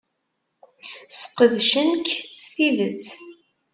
[1.19, 2.07] Sqedcen-k
[2.39, 3.03] s tidet.